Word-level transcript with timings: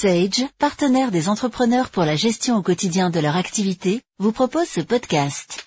Sage, 0.00 0.46
partenaire 0.58 1.10
des 1.10 1.28
entrepreneurs 1.28 1.90
pour 1.90 2.04
la 2.04 2.16
gestion 2.16 2.56
au 2.56 2.62
quotidien 2.62 3.10
de 3.10 3.20
leur 3.20 3.36
activité, 3.36 4.00
vous 4.18 4.32
propose 4.32 4.66
ce 4.66 4.80
podcast. 4.80 5.62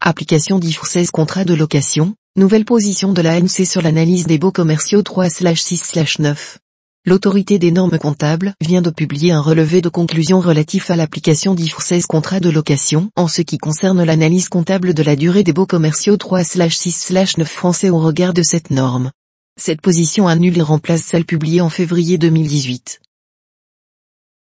Application 0.00 0.58
d'IFRS 0.58 1.10
contrat 1.12 1.44
de 1.44 1.52
location, 1.52 2.14
nouvelle 2.34 2.64
position 2.64 3.12
de 3.12 3.20
l'ANC 3.20 3.66
sur 3.66 3.82
l'analyse 3.82 4.26
des 4.26 4.38
baux 4.38 4.52
commerciaux 4.52 5.02
3-6-9. 5.02 6.56
L'autorité 7.04 7.58
des 7.58 7.72
normes 7.72 7.98
comptables 7.98 8.54
vient 8.62 8.80
de 8.80 8.88
publier 8.88 9.32
un 9.32 9.42
relevé 9.42 9.82
de 9.82 9.90
conclusion 9.90 10.40
relatif 10.40 10.90
à 10.90 10.96
l'application 10.96 11.54
d'IFRS 11.54 12.06
contrat 12.08 12.40
de 12.40 12.48
location 12.48 13.10
en 13.16 13.28
ce 13.28 13.42
qui 13.42 13.58
concerne 13.58 14.02
l'analyse 14.02 14.48
comptable 14.48 14.94
de 14.94 15.02
la 15.02 15.14
durée 15.14 15.42
des 15.42 15.52
baux 15.52 15.66
commerciaux 15.66 16.16
3-6-9 16.16 17.44
français 17.44 17.90
au 17.90 17.98
regard 17.98 18.32
de 18.32 18.42
cette 18.42 18.70
norme. 18.70 19.10
Cette 19.56 19.80
position 19.80 20.26
annule 20.26 20.58
et 20.58 20.62
remplace 20.62 21.02
celle 21.04 21.24
publiée 21.24 21.60
en 21.60 21.68
février 21.68 22.18
2018. 22.18 23.00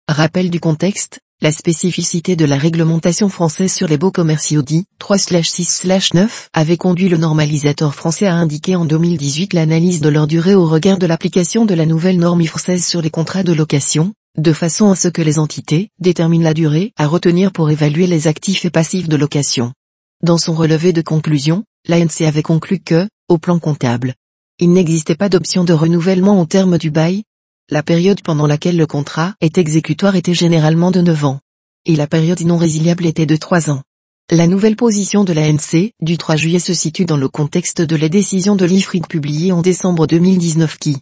Rappel 0.08 0.52
du 0.52 0.60
contexte, 0.60 1.20
la 1.42 1.52
spécificité 1.52 2.36
de 2.36 2.46
la 2.46 2.60
réglementation 2.60 3.28
française 3.28 3.74
sur 3.74 3.88
les 3.88 3.98
baux 3.98 4.12
commerciaux 4.12 4.62
dits 4.62 4.86
3-6-9 5.02 6.30
avait 6.54 6.78
conduit 6.78 7.10
le 7.10 7.18
normalisateur 7.18 7.96
français 7.96 8.28
à 8.28 8.36
indiquer 8.36 8.76
en 8.76 8.86
2018 8.86 9.54
l'analyse 9.54 10.00
de 10.00 10.10
leur 10.10 10.28
durée 10.28 10.54
au 10.54 10.68
regard 10.68 11.00
de 11.00 11.08
l'application 11.08 11.66
de 11.66 11.74
la 11.74 11.88
nouvelle 11.88 12.20
norme 12.20 12.46
française 12.46 12.86
sur 12.86 13.02
les 13.02 13.10
contrats 13.10 13.44
de 13.44 13.54
location, 13.54 14.14
de 14.38 14.54
façon 14.54 14.92
à 14.92 14.96
ce 14.96 15.08
que 15.08 15.24
les 15.24 15.40
entités 15.40 15.90
déterminent 16.00 16.44
la 16.44 16.54
durée 16.54 16.94
à 16.98 17.08
retenir 17.08 17.52
pour 17.52 17.72
évaluer 17.72 18.06
les 18.06 18.28
actifs 18.28 18.64
et 18.64 18.70
passifs 18.70 19.10
de 19.10 19.18
location. 19.18 19.74
Dans 20.22 20.38
son 20.38 20.54
relevé 20.54 20.94
de 20.94 21.02
conclusion, 21.02 21.64
l'ANC 21.88 22.22
avait 22.22 22.44
conclu 22.44 22.80
que, 22.80 23.10
au 23.28 23.40
plan 23.40 23.58
comptable, 23.58 24.14
il 24.60 24.74
n'existait 24.74 25.16
pas 25.16 25.30
d'option 25.30 25.64
de 25.64 25.72
renouvellement 25.72 26.42
au 26.42 26.46
terme 26.46 26.78
du 26.78 26.92
bail. 26.92 27.24
La 27.70 27.82
période 27.82 28.22
pendant 28.22 28.46
laquelle 28.46 28.76
le 28.76 28.88
contrat 28.88 29.36
est 29.40 29.58
exécutoire 29.58 30.18
était 30.18 30.34
généralement 30.34 30.92
de 30.92 31.00
9 31.00 31.26
ans. 31.26 31.40
Et 31.86 31.96
la 31.96 32.08
période 32.08 32.42
non 32.42 32.58
résiliable 32.58 33.06
était 33.06 33.26
de 33.26 33.38
3 33.38 33.70
ans. 33.70 33.82
La 34.30 34.48
nouvelle 34.48 34.76
position 34.76 35.24
de 35.24 35.32
l'ANC 35.32 35.94
du 36.02 36.18
3 36.18 36.36
juillet 36.36 36.60
se 36.60 36.74
situe 36.74 37.06
dans 37.06 37.18
le 37.18 37.30
contexte 37.30 37.82
de 37.82 37.96
la 37.96 38.10
décision 38.10 38.58
de 38.58 38.66
l'IFRIC 38.66 39.08
publiée 39.08 39.54
en 39.54 39.62
décembre 39.62 40.08
2019 40.08 40.78
qui 40.78 40.98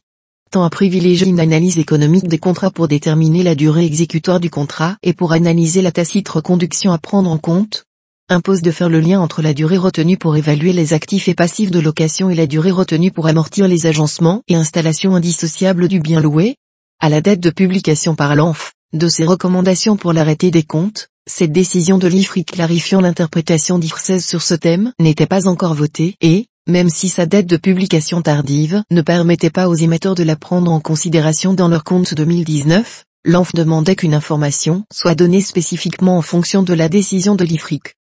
tend 0.51 0.63
à 0.63 0.69
privilégier 0.69 1.27
une 1.27 1.39
analyse 1.39 1.79
économique 1.79 2.27
des 2.27 2.37
contrats 2.37 2.71
pour 2.71 2.87
déterminer 2.87 3.43
la 3.43 3.55
durée 3.55 3.85
exécutoire 3.85 4.39
du 4.39 4.49
contrat 4.49 4.97
et 5.03 5.13
pour 5.13 5.33
analyser 5.33 5.81
la 5.81 5.91
tacite 5.91 6.29
reconduction 6.29 6.91
à 6.91 6.99
prendre 6.99 7.29
en 7.29 7.37
compte, 7.37 7.85
impose 8.29 8.61
de 8.61 8.71
faire 8.71 8.89
le 8.89 8.99
lien 8.99 9.21
entre 9.21 9.41
la 9.41 9.53
durée 9.53 9.77
retenue 9.77 10.17
pour 10.17 10.35
évaluer 10.35 10.73
les 10.73 10.93
actifs 10.93 11.29
et 11.29 11.33
passifs 11.33 11.71
de 11.71 11.79
location 11.79 12.29
et 12.29 12.35
la 12.35 12.45
durée 12.45 12.71
retenue 12.71 13.11
pour 13.11 13.27
amortir 13.27 13.67
les 13.67 13.85
agencements 13.85 14.43
et 14.49 14.55
installations 14.55 15.15
indissociables 15.15 15.87
du 15.87 16.01
bien 16.01 16.19
loué. 16.19 16.57
À 16.99 17.09
la 17.09 17.21
date 17.21 17.39
de 17.39 17.49
publication 17.49 18.15
par 18.15 18.35
l'ANF, 18.35 18.73
de 18.93 19.07
ses 19.07 19.25
recommandations 19.25 19.95
pour 19.95 20.11
l'arrêté 20.11 20.51
des 20.51 20.63
comptes, 20.63 21.07
cette 21.25 21.53
décision 21.53 21.97
de 21.97 22.07
l'IFRI 22.07 22.43
clarifiant 22.43 23.01
l'interprétation 23.01 23.79
d'IFRSES 23.79 24.19
sur 24.19 24.41
ce 24.41 24.55
thème 24.55 24.91
n'était 24.99 25.25
pas 25.25 25.47
encore 25.47 25.73
votée 25.73 26.15
et, 26.19 26.47
même 26.67 26.89
si 26.89 27.07
sa 27.07 27.25
date 27.25 27.45
de 27.45 27.57
publication 27.57 28.21
tardive 28.21 28.83
ne 28.91 29.01
permettait 29.01 29.49
pas 29.49 29.69
aux 29.69 29.75
émetteurs 29.75 30.15
de 30.15 30.23
la 30.23 30.35
prendre 30.35 30.71
en 30.71 30.81
considération 30.81 31.53
dans 31.53 31.69
leur 31.69 31.85
compte 31.85 32.13
2019, 32.13 33.05
l'ANF 33.23 33.53
demandait 33.53 33.95
qu'une 33.95 34.13
information 34.13 34.83
soit 34.91 35.15
donnée 35.15 35.41
spécifiquement 35.41 36.17
en 36.17 36.21
fonction 36.21 36.63
de 36.63 36.73
la 36.73 36.89
décision 36.89 37.35
de 37.35 37.45
l'IFRIC. 37.45 37.96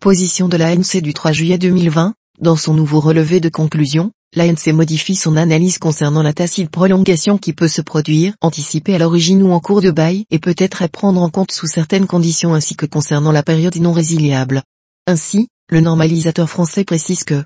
Position 0.00 0.48
de 0.48 0.56
l'ANC 0.56 1.02
du 1.02 1.12
3 1.12 1.32
juillet 1.32 1.58
2020, 1.58 2.14
dans 2.40 2.56
son 2.56 2.72
nouveau 2.72 3.00
relevé 3.00 3.38
de 3.38 3.50
conclusion, 3.50 4.12
l'ANC 4.34 4.68
modifie 4.68 5.14
son 5.14 5.36
analyse 5.36 5.76
concernant 5.76 6.22
la 6.22 6.32
tacite 6.32 6.70
prolongation 6.70 7.36
qui 7.36 7.52
peut 7.52 7.68
se 7.68 7.82
produire, 7.82 8.32
anticipée 8.40 8.94
à 8.94 8.98
l'origine 8.98 9.42
ou 9.42 9.52
en 9.52 9.60
cours 9.60 9.82
de 9.82 9.90
bail 9.90 10.24
et 10.30 10.38
peut 10.38 10.54
être 10.56 10.80
à 10.80 10.88
prendre 10.88 11.20
en 11.20 11.28
compte 11.28 11.52
sous 11.52 11.66
certaines 11.66 12.06
conditions 12.06 12.54
ainsi 12.54 12.76
que 12.76 12.86
concernant 12.86 13.30
la 13.30 13.42
période 13.42 13.76
non 13.76 13.92
résiliable. 13.92 14.62
Ainsi, 15.06 15.48
le 15.68 15.82
normalisateur 15.82 16.48
français 16.48 16.84
précise 16.84 17.24
que 17.24 17.44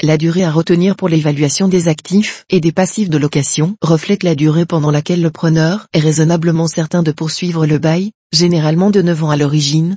la 0.00 0.16
durée 0.16 0.44
à 0.44 0.52
retenir 0.52 0.94
pour 0.94 1.08
l'évaluation 1.08 1.66
des 1.66 1.88
actifs 1.88 2.44
et 2.50 2.60
des 2.60 2.70
passifs 2.70 3.10
de 3.10 3.18
location 3.18 3.74
reflète 3.82 4.22
la 4.22 4.36
durée 4.36 4.64
pendant 4.64 4.92
laquelle 4.92 5.22
le 5.22 5.32
preneur 5.32 5.88
est 5.92 5.98
raisonnablement 5.98 6.68
certain 6.68 7.02
de 7.02 7.10
poursuivre 7.10 7.66
le 7.66 7.78
bail, 7.78 8.12
généralement 8.32 8.90
de 8.90 9.02
9 9.02 9.24
ans 9.24 9.30
à 9.30 9.36
l'origine, 9.36 9.96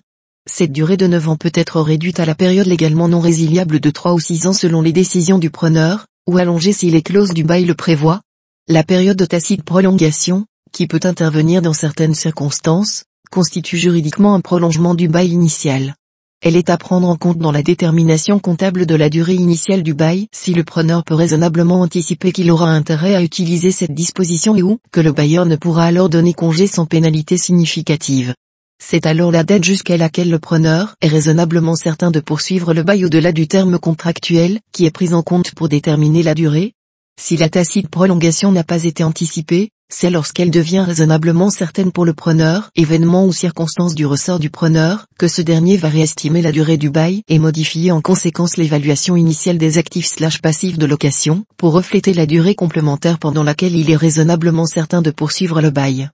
cette 0.52 0.72
durée 0.72 0.98
de 0.98 1.08
9 1.08 1.30
ans 1.30 1.36
peut 1.36 1.52
être 1.54 1.82
réduite 1.82 2.20
à 2.20 2.26
la 2.26 2.36
période 2.36 2.68
légalement 2.68 3.08
non 3.08 3.20
résiliable 3.20 3.80
de 3.80 3.90
3 3.90 4.14
ou 4.14 4.20
6 4.20 4.48
ans 4.48 4.54
selon 4.54 4.82
les 4.82 4.92
décisions 4.92 5.38
du 5.38 5.50
preneur, 5.50 6.08
ou 6.28 6.38
allongée 6.38 6.74
si 6.74 6.90
les 6.90 7.02
clauses 7.02 7.34
du 7.34 7.44
bail 7.44 7.66
le 7.66 7.76
prévoient. 7.76 8.22
La 8.68 8.84
période 8.84 9.18
de 9.18 9.26
tacite 9.26 9.64
prolongation, 9.64 10.46
qui 10.72 10.88
peut 10.88 11.00
intervenir 11.04 11.62
dans 11.62 11.74
certaines 11.74 12.16
circonstances, 12.16 13.04
constitue 13.32 13.78
juridiquement 13.78 14.34
un 14.34 14.42
prolongement 14.42 14.96
du 14.96 15.08
bail 15.08 15.30
initial. 15.30 15.96
Elle 16.42 16.56
est 16.56 16.70
à 16.70 16.78
prendre 16.78 17.08
en 17.08 17.18
compte 17.18 17.38
dans 17.38 17.52
la 17.52 17.64
détermination 17.64 18.40
comptable 18.40 18.86
de 18.86 18.96
la 18.96 19.09
durée 19.09 19.36
initiale 19.36 19.84
du 19.84 19.94
bail 19.94 20.28
si 20.34 20.54
le 20.54 20.64
preneur 20.64 21.04
peut 21.04 21.16
raisonnablement 21.16 21.82
anticiper 21.82 22.32
qu'il 22.32 22.50
aura 22.50 22.70
intérêt 22.70 23.14
à 23.14 23.22
utiliser 23.22 23.72
cette 23.72 23.94
disposition 23.94 24.56
et 24.56 24.64
ou 24.64 24.78
que 24.92 25.02
le 25.02 25.12
bailleur 25.12 25.46
ne 25.46 25.58
pourra 25.58 25.86
alors 25.86 26.09
donner 26.09 26.34
congé 26.34 26.66
sans 26.66 26.86
pénalité 26.86 27.38
significative. 27.38 28.34
C'est 28.81 29.06
alors 29.06 29.31
la 29.31 29.44
date 29.44 29.63
jusqu'à 29.63 29.97
laquelle 29.97 30.31
le 30.31 30.40
preneur 30.40 30.95
est 31.01 31.07
raisonnablement 31.07 31.75
certain 31.75 32.09
de 32.09 32.19
poursuivre 32.19 32.73
le 32.73 32.81
bail 32.81 33.06
au-delà 33.06 33.31
du 33.31 33.47
terme 33.47 33.78
contractuel 33.78 34.59
qui 34.72 34.85
est 34.85 34.91
pris 34.91 35.13
en 35.13 35.22
compte 35.22 35.53
pour 35.53 35.69
déterminer 35.69 36.23
la 36.23 36.34
durée. 36.34 36.73
Si 37.22 37.38
la 37.38 37.50
tacite 37.50 37.90
prolongation 37.90 38.51
n'a 38.51 38.63
pas 38.63 38.85
été 38.85 39.03
anticipée, 39.03 39.69
c'est 39.91 40.09
lorsqu'elle 40.09 40.51
devient 40.51 40.79
raisonnablement 40.79 41.50
certaine 41.50 41.91
pour 41.91 42.06
le 42.06 42.13
preneur, 42.13 42.69
événement 42.75 43.25
ou 43.25 43.34
circonstance 43.34 43.95
du 43.95 44.06
ressort 44.06 44.40
du 44.40 44.50
preneur, 44.50 45.06
que 45.17 45.28
ce 45.28 45.41
dernier 45.41 45.78
va 45.78 45.90
réestimer 45.90 46.41
la 46.41 46.51
durée 46.51 46.78
du 46.78 46.90
bail 46.90 47.23
et 47.28 47.40
modifier 47.40 47.91
en 47.91 48.00
conséquence 48.00 48.56
l'évaluation 48.56 49.17
initiale 49.17 49.57
des 49.57 49.78
actifs 49.78 50.06
slash 50.06 50.41
passifs 50.41 50.78
de 50.78 50.85
location, 50.85 51.44
pour 51.57 51.73
refléter 51.73 52.13
la 52.13 52.25
durée 52.25 52.56
complémentaire 52.56 53.19
pendant 53.19 53.44
laquelle 53.44 53.75
il 53.75 53.91
est 53.91 53.96
raisonnablement 53.96 54.66
certain 54.66 55.01
de 55.01 55.11
poursuivre 55.11 55.61
le 55.61 55.72
bail. 55.72 56.09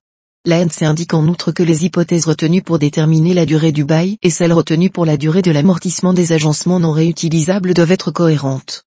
L'ANC 0.47 0.83
indique 0.83 1.15
en 1.15 1.27
outre 1.27 1.51
que 1.51 1.63
les 1.63 1.85
hypothèses 1.85 2.25
retenues 2.25 2.61
pour 2.61 2.77
déterminer 2.77 3.33
la 3.33 3.47
durée 3.47 3.71
du 3.71 3.83
bail 3.83 4.19
et 4.21 4.29
celles 4.29 4.53
retenues 4.53 4.91
pour 4.91 5.03
la 5.03 5.17
durée 5.17 5.41
de 5.41 5.49
l'amortissement 5.49 6.13
des 6.13 6.33
agencements 6.33 6.79
non 6.79 6.91
réutilisables 6.91 7.73
doivent 7.73 7.91
être 7.91 8.11
cohérentes. 8.11 8.83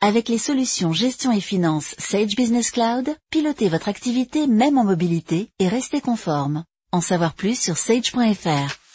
Avec 0.00 0.28
les 0.28 0.38
solutions 0.38 0.92
gestion 0.92 1.30
et 1.30 1.40
finance 1.40 1.94
Sage 1.98 2.34
Business 2.34 2.72
Cloud, 2.72 3.08
pilotez 3.30 3.68
votre 3.68 3.88
activité 3.88 4.48
même 4.48 4.78
en 4.78 4.84
mobilité 4.84 5.48
et 5.60 5.68
restez 5.68 6.00
conforme. 6.00 6.64
En 6.90 7.00
savoir 7.00 7.34
plus 7.34 7.56
sur 7.56 7.76
sage.fr. 7.76 8.85